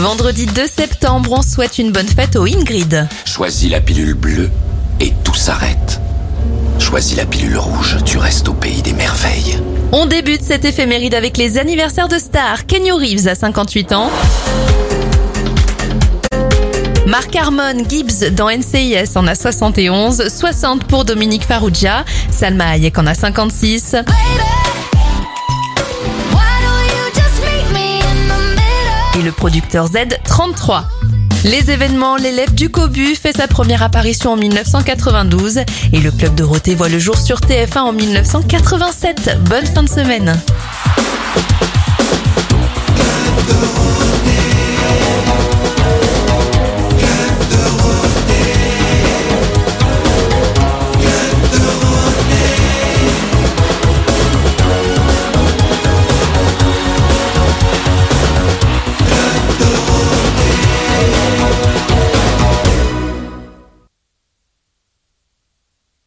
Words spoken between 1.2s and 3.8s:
on souhaite une bonne fête au Ingrid. Choisis